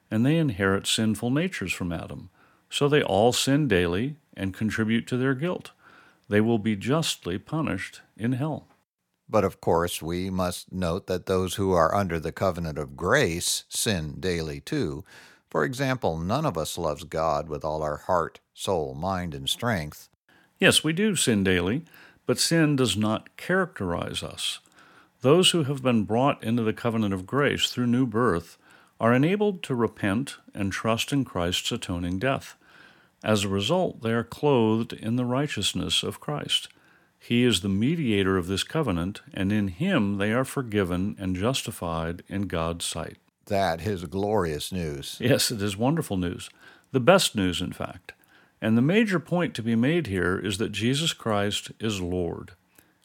and 0.10 0.26
they 0.26 0.38
inherit 0.38 0.88
sinful 0.88 1.30
natures 1.30 1.74
from 1.74 1.92
Adam. 1.92 2.30
So 2.70 2.88
they 2.88 3.02
all 3.02 3.34
sin 3.34 3.68
daily 3.68 4.16
and 4.36 4.54
contribute 4.54 5.08
to 5.08 5.18
their 5.18 5.34
guilt. 5.34 5.72
They 6.30 6.42
will 6.42 6.60
be 6.60 6.76
justly 6.76 7.38
punished 7.38 8.02
in 8.18 8.34
hell. 8.34 8.68
But 9.30 9.44
of 9.44 9.60
course, 9.60 10.02
we 10.02 10.30
must 10.30 10.72
note 10.72 11.08
that 11.08 11.26
those 11.26 11.56
who 11.56 11.74
are 11.74 11.94
under 11.94 12.20
the 12.20 12.32
covenant 12.32 12.78
of 12.78 12.96
grace 12.96 13.66
sin 13.70 14.18
daily 14.20 14.62
too. 14.62 15.04
For 15.50 15.64
example, 15.64 16.18
none 16.18 16.46
of 16.46 16.58
us 16.58 16.78
loves 16.78 17.04
God 17.04 17.50
with 17.50 17.64
all 17.64 17.82
our 17.82 17.98
heart, 17.98 18.40
soul, 18.54 18.94
mind, 18.94 19.34
and 19.34 19.50
strength. 19.50 20.10
Yes, 20.60 20.84
we 20.84 20.94
do 20.94 21.16
sin 21.16 21.44
daily, 21.44 21.84
but 22.26 22.40
sin 22.40 22.76
does 22.76 22.98
not 22.98 23.36
characterize 23.38 24.24
us. 24.24 24.60
Those 25.22 25.52
who 25.52 25.64
have 25.64 25.82
been 25.82 26.04
brought 26.04 26.44
into 26.44 26.64
the 26.64 26.74
covenant 26.74 27.14
of 27.14 27.26
grace 27.26 27.70
through 27.70 27.88
new 27.88 28.06
birth 28.06 28.58
are 29.00 29.14
enabled 29.14 29.64
to 29.64 29.76
repent 29.76 30.38
and 30.54 30.72
trust 30.72 31.14
in 31.14 31.26
Christ's 31.26 31.72
atoning 31.72 32.20
death. 32.20 32.56
As 33.24 33.44
a 33.44 33.50
result, 33.50 34.02
they 34.02 34.12
are 34.12 34.24
clothed 34.24 34.94
in 34.94 35.16
the 35.16 35.26
righteousness 35.26 36.04
of 36.04 36.20
Christ. 36.20 36.70
He 37.20 37.44
is 37.44 37.62
the 37.62 37.70
mediator 37.70 38.38
of 38.38 38.48
this 38.48 38.64
covenant, 38.64 39.22
and 39.34 39.52
in 39.52 39.70
him 39.70 40.18
they 40.18 40.32
are 40.32 40.46
forgiven 40.46 41.16
and 41.20 41.36
justified 41.36 42.24
in 42.28 42.44
God's 42.44 42.86
sight. 42.86 43.18
That 43.46 43.82
is 43.82 44.06
glorious 44.06 44.72
news. 44.72 45.18
Yes, 45.20 45.52
it 45.52 45.62
is 45.62 45.78
wonderful 45.78 46.18
news. 46.18 46.50
The 46.92 47.00
best 47.00 47.36
news, 47.36 47.62
in 47.62 47.74
fact. 47.74 48.14
And 48.62 48.78
the 48.78 48.82
major 48.82 49.20
point 49.20 49.54
to 49.56 49.64
be 49.64 49.76
made 49.76 50.08
here 50.08 50.38
is 50.38 50.58
that 50.58 50.72
Jesus 50.72 51.14
Christ 51.14 51.72
is 51.80 52.02
Lord. 52.02 52.54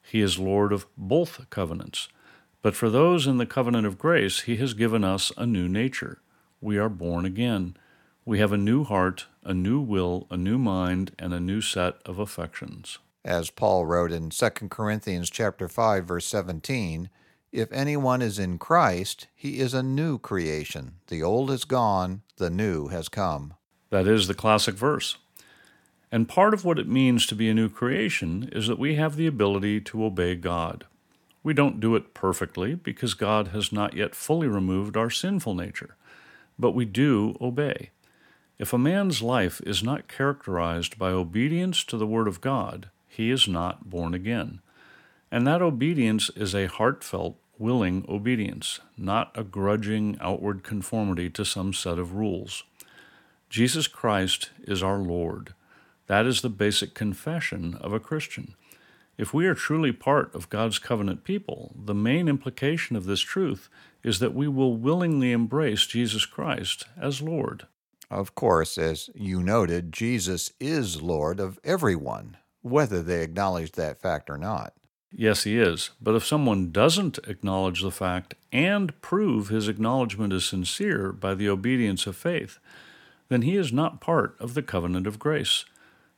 He 0.03 0.21
is 0.21 0.39
Lord 0.39 0.73
of 0.73 0.87
both 0.97 1.49
covenants. 1.51 2.09
But 2.63 2.77
for 2.77 2.89
those 2.89 3.27
in 3.27 3.39
the 3.39 3.47
covenant 3.47 3.87
of 3.87 3.99
grace, 3.99 4.43
He 4.43 4.57
has 4.57 4.73
given 4.73 5.05
us 5.05 5.33
a 5.37 5.45
new 5.45 5.69
nature. 5.69 6.23
We 6.61 6.79
are 6.79 6.89
born 6.89 7.25
again. 7.25 7.77
We 8.25 8.39
have 8.39 8.53
a 8.53 8.57
new 8.57 8.85
heart, 8.85 9.27
a 9.43 9.53
new 9.53 9.81
will, 9.81 10.29
a 10.31 10.37
new 10.37 10.59
mind, 10.59 11.13
and 11.19 11.35
a 11.35 11.41
new 11.41 11.61
set 11.61 11.97
of 12.07 12.21
affections. 12.21 12.99
As 13.25 13.51
Paul 13.51 13.85
wrote 13.85 14.13
in 14.13 14.31
2 14.31 14.49
Corinthians 14.69 15.29
chapter 15.29 15.69
5 15.69 16.05
verse 16.05 16.27
17, 16.27 17.11
if 17.53 17.71
anyone 17.73 18.23
is 18.23 18.39
in 18.39 18.59
Christ, 18.59 19.27
he 19.35 19.59
is 19.59 19.75
a 19.75 19.83
new 19.83 20.19
creation. 20.19 20.95
The 21.09 21.23
old 21.23 21.51
is 21.51 21.65
gone, 21.65 22.23
the 22.37 22.49
new 22.49 22.89
has 22.89 23.09
come. 23.09 23.55
That 23.91 24.07
is 24.07 24.27
the 24.27 24.35
classic 24.35 24.75
verse. 24.75 25.19
And 26.11 26.29
part 26.29 26.55
of 26.55 26.65
what 26.65 26.79
it 26.79 26.89
means 26.89 27.27
to 27.27 27.35
be 27.35 27.49
a 27.51 27.55
new 27.55 27.69
creation 27.69 28.49
is 28.53 28.69
that 28.69 28.79
we 28.79 28.95
have 28.95 29.17
the 29.17 29.27
ability 29.27 29.81
to 29.83 30.05
obey 30.05 30.35
God. 30.35 30.87
We 31.43 31.55
don't 31.55 31.81
do 31.81 31.97
it 31.97 32.15
perfectly 32.15 32.75
because 32.75 33.15
God 33.15 33.49
has 33.49 33.73
not 33.73 33.95
yet 33.95 34.15
fully 34.15 34.47
removed 34.47 34.97
our 34.97 35.11
sinful 35.11 35.55
nature, 35.55 35.97
but 36.59 36.73
we 36.73 36.85
do 36.85 37.37
obey. 37.41 37.91
If 38.59 38.73
a 38.73 38.79
man's 38.79 39.23
life 39.23 39.61
is 39.67 39.83
not 39.83 40.07
characterized 40.07 40.99
by 40.99 41.11
obedience 41.11 41.83
to 41.85 41.97
the 41.97 42.07
Word 42.07 42.29
of 42.29 42.41
God, 42.41 42.91
he 43.09 43.31
is 43.31 43.49
not 43.49 43.91
born 43.91 44.15
again. 44.15 44.61
And 45.31 45.47
that 45.47 45.63
obedience 45.63 46.31
is 46.37 46.55
a 46.55 46.67
heartfelt, 46.67 47.37
willing 47.59 48.05
obedience, 48.09 48.81
not 48.97 49.33
a 49.35 49.43
grudging 49.43 50.17
outward 50.21 50.63
conformity 50.63 51.29
to 51.31 51.45
some 51.45 51.73
set 51.73 51.99
of 51.99 52.15
rules. 52.15 52.63
Jesus 53.51 53.87
Christ 53.87 54.51
is 54.63 54.83
our 54.83 54.99
Lord. 54.99 55.55
That 56.07 56.27
is 56.27 56.41
the 56.41 56.49
basic 56.49 56.95
confession 56.95 57.75
of 57.81 57.93
a 57.93 58.01
Christian. 58.01 58.55
If 59.23 59.33
we 59.33 59.47
are 59.47 59.55
truly 59.55 59.93
part 59.93 60.35
of 60.35 60.49
God's 60.49 60.81
covenant 60.81 61.23
people, 61.23 61.77
the 61.77 61.95
main 61.95 62.27
implication 62.27 62.97
of 62.97 63.05
this 63.05 63.21
truth 63.21 63.69
is 64.03 64.19
that 64.19 64.35
we 64.35 64.49
will 64.49 64.77
willingly 64.77 65.31
embrace 65.31 65.87
Jesus 65.87 66.27
Christ 66.27 66.87
as 67.01 67.23
Lord. 67.23 67.69
Of 68.11 68.35
course, 68.35 68.77
as 68.77 69.11
you 69.15 69.41
noted, 69.41 69.93
Jesus 69.93 70.51
is 70.59 71.03
Lord 71.03 71.39
of 71.39 71.61
everyone, 71.63 72.37
whether 72.63 73.01
they 73.01 73.23
acknowledge 73.23 73.71
that 73.73 74.03
fact 74.03 74.29
or 74.29 74.37
not. 74.37 74.75
Yes, 75.13 75.45
he 75.45 75.57
is. 75.57 75.91
But 76.01 76.17
if 76.17 76.27
someone 76.27 76.73
doesn't 76.73 77.21
acknowledge 77.29 77.83
the 77.83 77.93
fact 77.93 78.35
and 78.51 79.01
prove 79.03 79.51
his 79.51 79.69
acknowledgement 79.69 80.33
is 80.33 80.47
sincere 80.47 81.13
by 81.13 81.37
the 81.37 81.49
obedience 81.49 82.09
of 82.09 82.17
faith, 82.17 82.59
then 83.29 83.43
he 83.43 83.55
is 83.55 83.73
not 83.73 84.01
part 84.01 84.35
of 84.41 84.55
the 84.55 84.63
covenant 84.63 85.07
of 85.07 85.21
grace. 85.21 85.65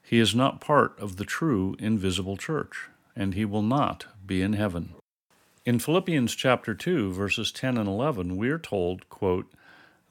He 0.03 0.19
is 0.19 0.35
not 0.35 0.63
part 0.63 0.99
of 0.99 1.17
the 1.17 1.27
true 1.27 1.77
invisible 1.79 2.39
church, 2.39 2.89
and 3.17 3.35
he 3.35 3.45
will 3.45 3.63
not 3.63 4.07
be 4.25 4.43
in 4.43 4.55
heaven. 4.55 4.95
In 5.65 5.79
Philippians 5.79 6.35
chapter 6.35 6.75
2, 6.75 7.13
verses 7.13 7.51
10 7.51 7.79
and 7.79 7.89
11, 7.89 8.37
we 8.37 8.51
are 8.51 8.59
told, 8.59 9.09
quote, 9.09 9.51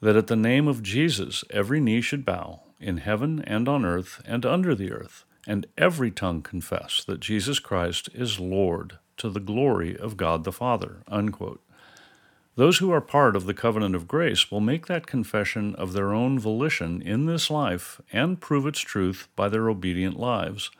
that 0.00 0.16
at 0.16 0.26
the 0.26 0.36
name 0.36 0.66
of 0.66 0.82
Jesus 0.82 1.44
every 1.50 1.80
knee 1.80 2.00
should 2.00 2.24
bow, 2.24 2.62
in 2.80 2.98
heaven 2.98 3.42
and 3.46 3.68
on 3.68 3.84
earth 3.84 4.20
and 4.26 4.44
under 4.44 4.74
the 4.74 4.92
earth, 4.92 5.24
and 5.46 5.66
every 5.78 6.10
tongue 6.10 6.42
confess 6.42 7.04
that 7.04 7.20
Jesus 7.20 7.58
Christ 7.58 8.08
is 8.12 8.40
Lord 8.40 8.98
to 9.16 9.30
the 9.30 9.40
glory 9.40 9.96
of 9.96 10.16
God 10.16 10.44
the 10.44 10.52
Father. 10.52 11.02
Unquote. 11.08 11.60
Those 12.56 12.78
who 12.78 12.92
are 12.92 13.00
part 13.00 13.34
of 13.34 13.46
the 13.46 13.54
covenant 13.54 13.94
of 13.94 14.06
grace 14.06 14.50
will 14.50 14.60
make 14.60 14.86
that 14.86 15.06
confession 15.06 15.74
of 15.74 15.92
their 15.92 16.12
own 16.12 16.38
volition 16.38 17.02
in 17.02 17.26
this 17.26 17.50
life 17.50 18.00
and 18.12 18.40
prove 18.40 18.66
its 18.66 18.80
truth 18.80 19.28
by 19.34 19.48
their 19.48 19.68
obedient 19.68 20.18
lives. 20.18 20.70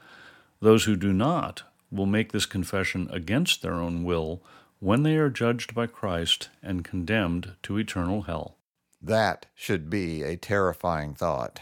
Those 0.60 0.84
who 0.84 0.94
do 0.94 1.12
not 1.12 1.62
will 1.94 2.06
make 2.06 2.32
this 2.32 2.46
confession 2.46 3.08
against 3.12 3.62
their 3.62 3.74
own 3.74 4.04
will 4.04 4.42
when 4.80 5.02
they 5.02 5.16
are 5.16 5.30
judged 5.30 5.74
by 5.74 5.86
Christ 5.86 6.50
and 6.62 6.84
condemned 6.84 7.52
to 7.62 7.78
eternal 7.78 8.22
hell. 8.22 8.56
That 9.00 9.46
should 9.54 9.88
be 9.88 10.22
a 10.22 10.36
terrifying 10.36 11.14
thought. 11.14 11.60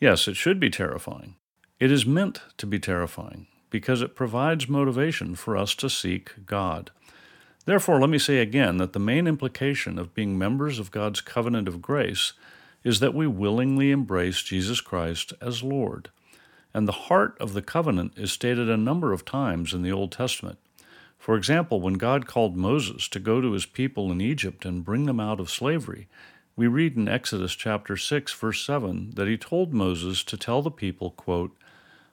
Yes, 0.00 0.28
it 0.28 0.36
should 0.36 0.60
be 0.60 0.70
terrifying. 0.70 1.36
It 1.78 1.90
is 1.90 2.06
meant 2.06 2.40
to 2.58 2.66
be 2.66 2.78
terrifying 2.78 3.46
because 3.70 4.02
it 4.02 4.14
provides 4.14 4.68
motivation 4.68 5.34
for 5.34 5.56
us 5.56 5.74
to 5.76 5.90
seek 5.90 6.46
God. 6.46 6.90
Therefore, 7.64 8.00
let 8.00 8.10
me 8.10 8.18
say 8.18 8.38
again 8.38 8.76
that 8.78 8.92
the 8.92 8.98
main 8.98 9.26
implication 9.26 9.98
of 9.98 10.14
being 10.14 10.38
members 10.38 10.78
of 10.78 10.90
God's 10.90 11.20
covenant 11.20 11.68
of 11.68 11.80
grace 11.80 12.32
is 12.84 13.00
that 13.00 13.14
we 13.14 13.26
willingly 13.26 13.90
embrace 13.90 14.42
Jesus 14.42 14.80
Christ 14.80 15.32
as 15.40 15.62
Lord. 15.62 16.10
And 16.74 16.88
the 16.88 16.92
heart 16.92 17.36
of 17.40 17.52
the 17.52 17.62
covenant 17.62 18.12
is 18.16 18.32
stated 18.32 18.68
a 18.68 18.76
number 18.76 19.12
of 19.12 19.24
times 19.24 19.74
in 19.74 19.82
the 19.82 19.92
Old 19.92 20.12
Testament. 20.12 20.58
For 21.18 21.36
example, 21.36 21.80
when 21.80 21.94
God 21.94 22.26
called 22.26 22.56
Moses 22.56 23.08
to 23.08 23.20
go 23.20 23.40
to 23.40 23.52
his 23.52 23.66
people 23.66 24.10
in 24.10 24.20
Egypt 24.20 24.64
and 24.64 24.84
bring 24.84 25.06
them 25.06 25.20
out 25.20 25.38
of 25.38 25.50
slavery, 25.50 26.08
we 26.56 26.66
read 26.66 26.96
in 26.96 27.08
Exodus 27.08 27.54
chapter 27.54 27.96
6 27.96 28.32
verse 28.32 28.64
7 28.66 29.12
that 29.14 29.28
he 29.28 29.36
told 29.36 29.72
Moses 29.72 30.24
to 30.24 30.36
tell 30.36 30.62
the 30.62 30.70
people, 30.70 31.12
quote, 31.12 31.56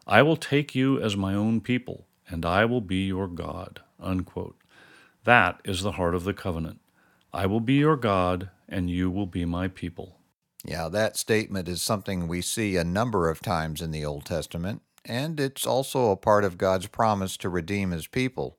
I 0.05 0.21
will 0.21 0.37
take 0.37 0.75
you 0.75 1.01
as 1.01 1.17
my 1.17 1.33
own 1.33 1.59
people, 1.61 2.05
and 2.27 2.45
I 2.45 2.65
will 2.65 2.81
be 2.81 3.07
your 3.07 3.27
God. 3.27 3.81
Unquote. 3.99 4.57
That 5.23 5.59
is 5.65 5.81
the 5.81 5.93
heart 5.93 6.15
of 6.15 6.23
the 6.23 6.33
covenant. 6.33 6.79
I 7.33 7.47
will 7.47 7.59
be 7.59 7.75
your 7.75 7.97
God, 7.97 8.49
and 8.67 8.89
you 8.89 9.09
will 9.09 9.25
be 9.25 9.45
my 9.45 9.67
people. 9.67 10.18
Yeah, 10.65 10.89
that 10.89 11.17
statement 11.17 11.67
is 11.67 11.81
something 11.81 12.27
we 12.27 12.41
see 12.41 12.75
a 12.75 12.83
number 12.83 13.29
of 13.29 13.41
times 13.41 13.81
in 13.81 13.91
the 13.91 14.05
Old 14.05 14.25
Testament, 14.25 14.81
and 15.05 15.39
it's 15.39 15.65
also 15.65 16.11
a 16.11 16.17
part 16.17 16.43
of 16.43 16.57
God's 16.57 16.87
promise 16.87 17.37
to 17.37 17.49
redeem 17.49 17.91
his 17.91 18.07
people. 18.07 18.57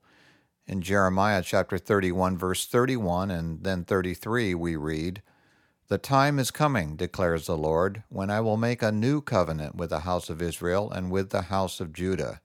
In 0.67 0.81
Jeremiah 0.81 1.43
chapter 1.43 1.77
31, 1.77 2.37
verse 2.37 2.65
31 2.65 3.31
and 3.31 3.63
then 3.63 3.83
33, 3.83 4.55
we 4.55 4.75
read, 4.75 5.21
The 5.89 5.97
time 5.97 6.39
is 6.39 6.51
coming, 6.51 6.95
declares 6.95 7.45
the 7.45 7.57
Lord, 7.57 8.03
when 8.09 8.29
I 8.29 8.41
will 8.41 8.57
make 8.57 8.81
a 8.81 8.91
new 8.91 9.21
covenant 9.21 9.75
with 9.75 9.89
the 9.91 10.01
house 10.01 10.29
of 10.29 10.41
Israel 10.41 10.89
and 10.89 11.11
with 11.11 11.29
the 11.29 11.43
house 11.43 11.79
of 11.79 11.93
Judah 11.93 12.41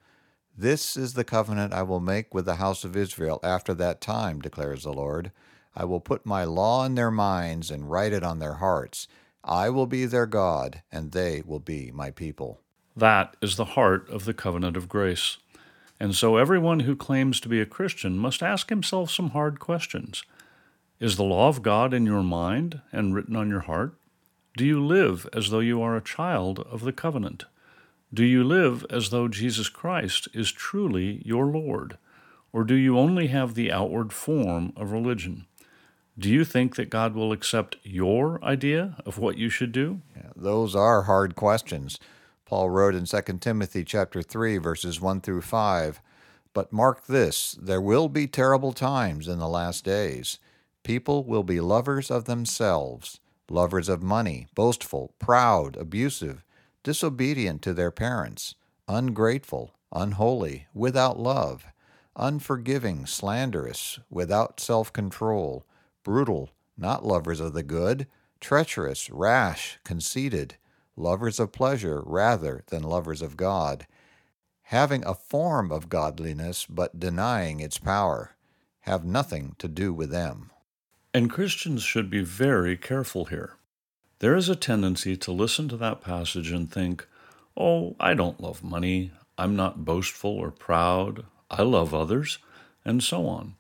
this 0.59 0.97
is 0.97 1.13
the 1.13 1.25
covenant 1.25 1.75
I 1.75 1.83
will 1.83 2.01
make 2.01 2.33
with 2.33 2.47
the 2.47 2.55
house 2.57 2.83
of 2.83 2.97
Israel 2.97 3.41
after 3.43 3.75
that 3.75 4.01
time, 4.01 4.41
declares 4.41 4.85
the 4.85 4.93
Lord. 4.93 5.31
I 5.75 5.85
will 5.85 6.01
put 6.01 6.25
my 6.25 6.45
law 6.45 6.87
in 6.87 6.95
their 6.95 7.11
minds 7.11 7.71
and 7.71 7.91
write 7.91 8.15
it 8.15 8.25
on 8.25 8.39
their 8.39 8.55
hearts. 8.55 9.07
I 9.47 9.71
will 9.71 9.87
be 9.87 10.07
their 10.07 10.27
God, 10.27 10.83
and 10.91 11.13
they 11.13 11.41
will 11.47 11.61
be 11.61 11.93
my 11.93 12.11
people. 12.11 12.61
That 12.97 13.37
is 13.41 13.55
the 13.55 13.65
heart 13.65 14.11
of 14.11 14.25
the 14.25 14.35
covenant 14.35 14.77
of 14.77 14.89
grace. 14.89 15.37
And 16.01 16.17
so 16.17 16.37
everyone 16.37 16.81
who 16.81 16.97
claims 16.97 17.39
to 17.41 17.49
be 17.49 17.61
a 17.61 17.67
Christian 17.67 18.19
must 18.19 18.43
ask 18.43 18.69
himself 18.71 19.11
some 19.11 19.31
hard 19.31 19.61
questions. 19.61 20.25
Is 20.99 21.17
the 21.17 21.23
law 21.23 21.49
of 21.49 21.63
God 21.63 21.95
in 21.95 22.07
your 22.07 22.25
mind 22.25 22.81
and 22.91 23.15
written 23.15 23.37
on 23.37 23.49
your 23.49 23.61
heart? 23.61 23.95
Do 24.57 24.65
you 24.67 24.85
live 24.85 25.29
as 25.33 25.51
though 25.51 25.61
you 25.61 25.81
are 25.81 25.97
a 25.97 26.03
child 26.03 26.59
of 26.71 26.81
the 26.81 26.93
covenant? 26.93 27.45
Do 28.13 28.25
you 28.25 28.43
live 28.43 28.85
as 28.91 29.11
though 29.11 29.29
Jesus 29.29 29.69
Christ 29.69 30.27
is 30.33 30.51
truly 30.51 31.23
your 31.25 31.47
Lord? 31.47 31.99
Or 32.53 32.65
do 32.65 32.75
you 32.75 32.99
only 32.99 33.29
have 33.29 33.55
the 33.55 33.71
outward 33.71 34.13
form 34.13 34.73
of 34.75 34.91
religion? 34.91 35.47
Do 36.19 36.31
you 36.31 36.47
think 36.47 36.77
that 36.77 36.89
God 36.89 37.15
will 37.15 37.31
accept 37.31 37.77
your 37.83 38.43
idea 38.43 38.97
of 39.05 39.19
what 39.19 39.37
you 39.37 39.51
should 39.51 39.71
do? 39.71 40.01
Yeah, 40.17 40.31
those 40.35 40.75
are 40.75 41.03
hard 41.03 41.37
questions. 41.37 41.99
Paul 42.47 42.71
wrote 42.71 42.95
in 42.95 43.05
2 43.05 43.41
Timothy 43.41 43.85
chapter 43.85 44.23
3 44.23 44.57
verses 44.57 44.99
1 44.99 45.21
through 45.21 45.43
5, 45.43 46.01
"But 46.55 46.73
mark 46.73 47.05
this, 47.07 47.53
there 47.61 47.83
will 47.83 48.09
be 48.09 48.27
terrible 48.27 48.73
times 48.73 49.29
in 49.29 49.39
the 49.39 49.49
last 49.49 49.85
days. 49.85 50.39
People 50.85 51.23
will 51.23 51.43
be 51.43 51.61
lovers 51.61 52.11
of 52.11 52.25
themselves, 52.25 53.21
lovers 53.51 53.91
of 53.91 54.03
money, 54.03 54.47
boastful, 54.55 55.13
proud, 55.19 55.77
abusive, 55.77 56.43
disobedient 56.83 57.61
to 57.61 57.75
their 57.75 57.91
parents, 57.91 58.55
ungrateful, 58.89 59.75
unholy, 59.93 60.67
without 60.73 61.19
love, 61.19 61.67
unforgiving, 62.15 63.05
slanderous, 63.05 63.99
without 64.09 64.61
self 64.61 64.91
control, 64.95 65.67
brutal, 66.07 66.51
not 66.79 67.05
lovers 67.05 67.41
of 67.41 67.53
the 67.53 67.65
good, 67.65 68.07
treacherous, 68.39 69.11
rash, 69.11 69.81
conceited, 69.83 70.55
lovers 70.97 71.41
of 71.41 71.51
pleasure 71.51 72.01
rather 72.07 72.63
than 72.69 72.85
lovers 72.85 73.23
of 73.23 73.37
God, 73.37 73.89
having 74.63 75.05
a 75.05 75.17
form 75.17 75.73
of 75.73 75.89
godliness 75.89 76.65
but 76.65 77.01
denying 77.01 77.59
its 77.59 77.79
power, 77.79 78.37
have 78.83 79.05
nothing 79.05 79.57
to 79.59 79.67
do 79.67 79.93
with 79.93 80.11
them. 80.11 80.53
And 81.13 81.29
Christians 81.29 81.83
should 81.83 82.09
be 82.09 82.23
very 82.23 82.77
careful 82.77 83.25
here. 83.25 83.57
There 84.21 84.37
is 84.37 84.49
a 84.49 84.55
tendency 84.55 85.17
to 85.17 85.33
listen 85.33 85.69
to 85.71 85.77
that 85.79 86.03
passage 86.03 86.53
and 86.53 86.71
think, 86.71 87.05
oh, 87.57 87.97
I 87.99 88.15
don't 88.15 88.41
love 88.41 88.63
money, 88.63 89.11
I'm 89.37 89.57
not 89.57 89.85
boastful 89.85 90.31
or 90.31 90.53
proud, 90.53 91.25
I 91.51 91.63
love 91.63 91.93
others, 91.93 92.39
and 92.85 93.03
so 93.03 93.27
on. 93.27 93.57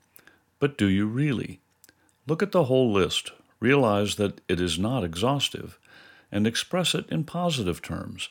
But 0.60 0.78
do 0.78 0.86
you 0.86 1.08
really? 1.08 1.60
Look 2.26 2.42
at 2.42 2.52
the 2.52 2.64
whole 2.64 2.92
list, 2.92 3.32
realize 3.60 4.16
that 4.16 4.40
it 4.48 4.60
is 4.60 4.78
not 4.78 5.04
exhaustive, 5.04 5.78
and 6.32 6.46
express 6.46 6.94
it 6.94 7.08
in 7.08 7.24
positive 7.24 7.80
terms. 7.80 8.30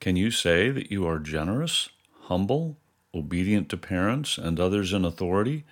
Can 0.00 0.16
you 0.16 0.30
say 0.30 0.70
that 0.70 0.90
you 0.90 1.06
are 1.06 1.18
generous, 1.18 1.90
humble, 2.22 2.78
obedient 3.14 3.68
to 3.68 3.76
parents 3.76 4.38
and 4.38 4.58
others 4.58 4.94
in 4.94 5.04
authority, 5.04 5.64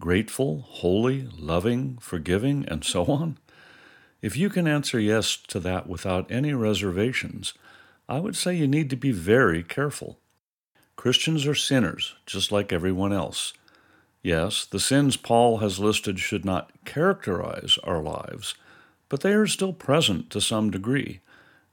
grateful, 0.00 0.62
holy, 0.62 1.28
loving, 1.38 1.98
forgiving, 1.98 2.64
and 2.66 2.84
so 2.84 3.04
on? 3.06 3.38
If 4.20 4.36
you 4.36 4.50
can 4.50 4.66
answer 4.66 4.98
yes 4.98 5.36
to 5.48 5.60
that 5.60 5.88
without 5.88 6.28
any 6.30 6.52
reservations, 6.52 7.54
I 8.08 8.18
would 8.18 8.34
say 8.34 8.56
you 8.56 8.66
need 8.66 8.90
to 8.90 8.96
be 8.96 9.12
very 9.12 9.62
careful. 9.62 10.18
Christians 10.96 11.46
are 11.46 11.54
sinners, 11.54 12.16
just 12.26 12.50
like 12.50 12.72
everyone 12.72 13.12
else. 13.12 13.52
Yes, 14.22 14.66
the 14.66 14.80
sins 14.80 15.16
Paul 15.16 15.58
has 15.58 15.78
listed 15.78 16.18
should 16.18 16.44
not 16.44 16.72
characterize 16.84 17.78
our 17.84 18.02
lives, 18.02 18.54
but 19.08 19.20
they 19.20 19.32
are 19.32 19.46
still 19.46 19.72
present 19.72 20.30
to 20.30 20.40
some 20.40 20.70
degree, 20.70 21.20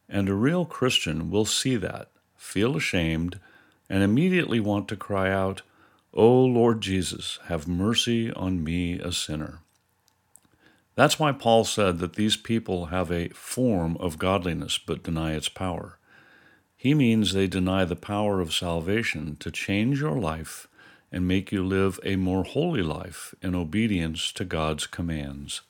and 0.07 0.29
a 0.29 0.35
real 0.35 0.65
Christian 0.65 1.31
will 1.31 1.45
see 1.45 1.75
that, 1.77 2.09
feel 2.37 2.77
ashamed, 2.77 3.39
and 3.89 4.03
immediately 4.03 4.59
want 4.59 4.87
to 4.89 4.95
cry 4.95 5.31
out, 5.31 5.63
O 6.13 6.41
Lord 6.41 6.81
Jesus, 6.81 7.39
have 7.45 7.67
mercy 7.67 8.31
on 8.31 8.63
me, 8.63 8.99
a 8.99 9.11
sinner. 9.11 9.59
That's 10.95 11.19
why 11.19 11.33
Paul 11.33 11.65
said 11.65 11.99
that 11.99 12.13
these 12.13 12.37
people 12.37 12.85
have 12.85 13.11
a 13.11 13.29
form 13.29 13.97
of 13.97 14.17
godliness 14.17 14.77
but 14.77 15.03
deny 15.03 15.33
its 15.33 15.49
power. 15.49 15.97
He 16.77 16.93
means 16.93 17.33
they 17.33 17.47
deny 17.47 17.83
the 17.83 17.95
power 17.95 18.39
of 18.39 18.53
salvation 18.53 19.35
to 19.41 19.51
change 19.51 19.99
your 19.99 20.17
life 20.17 20.67
and 21.11 21.27
make 21.27 21.51
you 21.51 21.65
live 21.65 21.99
a 22.03 22.15
more 22.15 22.43
holy 22.43 22.81
life 22.81 23.33
in 23.41 23.55
obedience 23.55 24.31
to 24.33 24.45
God's 24.45 24.87
commands. 24.87 25.61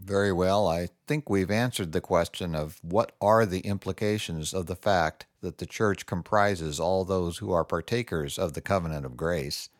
Very 0.00 0.32
well. 0.32 0.68
I 0.68 0.88
think 1.06 1.30
we've 1.30 1.50
answered 1.50 1.92
the 1.92 2.00
question 2.00 2.54
of 2.54 2.78
what 2.82 3.12
are 3.20 3.46
the 3.46 3.60
implications 3.60 4.52
of 4.52 4.66
the 4.66 4.76
fact 4.76 5.26
that 5.40 5.58
the 5.58 5.66
church 5.66 6.06
comprises 6.06 6.78
all 6.78 7.04
those 7.04 7.38
who 7.38 7.52
are 7.52 7.64
partakers 7.64 8.38
of 8.38 8.52
the 8.52 8.60
covenant 8.60 9.06
of 9.06 9.16
grace. 9.16 9.70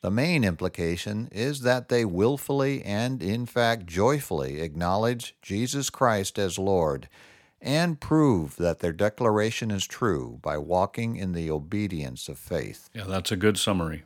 The 0.00 0.10
main 0.10 0.44
implication 0.44 1.28
is 1.30 1.60
that 1.60 1.90
they 1.90 2.06
willfully 2.06 2.82
and, 2.82 3.22
in 3.22 3.44
fact, 3.44 3.86
joyfully 3.86 4.60
acknowledge 4.60 5.36
Jesus 5.42 5.90
Christ 5.90 6.38
as 6.38 6.58
Lord 6.58 7.08
and 7.60 8.00
prove 8.00 8.56
that 8.56 8.78
their 8.78 8.92
declaration 8.92 9.70
is 9.70 9.86
true 9.86 10.38
by 10.40 10.56
walking 10.56 11.16
in 11.16 11.32
the 11.32 11.50
obedience 11.50 12.28
of 12.28 12.38
faith. 12.38 12.88
Yeah, 12.94 13.04
that's 13.04 13.30
a 13.30 13.36
good 13.36 13.58
summary. 13.58 14.04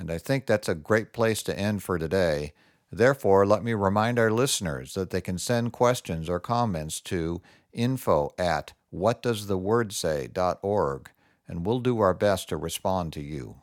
And 0.00 0.10
I 0.10 0.16
think 0.16 0.46
that's 0.46 0.68
a 0.68 0.74
great 0.74 1.12
place 1.12 1.42
to 1.42 1.54
end 1.56 1.82
for 1.82 1.98
today. 1.98 2.54
Therefore, 2.90 3.44
let 3.44 3.62
me 3.62 3.74
remind 3.74 4.18
our 4.18 4.30
listeners 4.30 4.94
that 4.94 5.10
they 5.10 5.20
can 5.20 5.36
send 5.36 5.74
questions 5.74 6.30
or 6.30 6.40
comments 6.40 7.02
to 7.02 7.42
info 7.70 8.32
at 8.38 8.72
whatdoesthewordsay.org, 8.92 11.10
and 11.46 11.66
we'll 11.66 11.80
do 11.80 12.00
our 12.00 12.14
best 12.14 12.48
to 12.48 12.56
respond 12.56 13.12
to 13.12 13.20
you. 13.20 13.56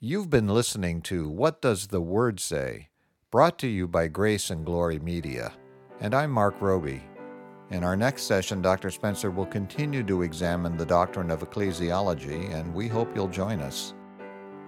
You've 0.00 0.30
been 0.30 0.48
listening 0.48 1.02
to 1.02 1.28
What 1.28 1.60
Does 1.60 1.88
the 1.88 2.00
Word 2.00 2.40
Say? 2.40 2.88
brought 3.30 3.58
to 3.58 3.68
you 3.68 3.86
by 3.86 4.08
Grace 4.08 4.48
and 4.48 4.64
Glory 4.64 4.98
Media, 4.98 5.52
and 6.00 6.14
I'm 6.14 6.30
Mark 6.30 6.62
Roby. 6.62 7.02
In 7.68 7.84
our 7.84 7.98
next 7.98 8.22
session, 8.22 8.62
Dr. 8.62 8.90
Spencer 8.90 9.30
will 9.30 9.44
continue 9.44 10.02
to 10.04 10.22
examine 10.22 10.78
the 10.78 10.86
doctrine 10.86 11.30
of 11.30 11.42
ecclesiology, 11.42 12.50
and 12.54 12.74
we 12.74 12.88
hope 12.88 13.14
you'll 13.14 13.28
join 13.28 13.60
us. 13.60 13.92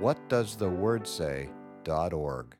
whatdoesthewordsay.org. 0.00 2.54